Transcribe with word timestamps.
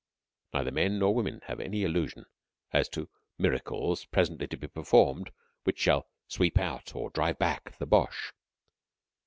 Neither 0.51 0.71
men 0.71 0.97
nor 0.97 1.13
women 1.13 1.41
have 1.43 1.59
any 1.59 1.83
illusion 1.83 2.25
as 2.73 2.89
to 2.89 3.07
miracles 3.37 4.05
presently 4.05 4.47
to 4.47 4.57
be 4.57 4.67
performed 4.67 5.29
which 5.63 5.77
shall 5.77 6.07
"sweep 6.27 6.57
out" 6.57 6.95
or 6.95 7.11
"drive 7.11 7.37
back" 7.37 7.77
the 7.77 7.85
Boche. 7.85 8.33